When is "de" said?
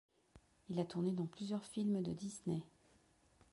2.01-2.11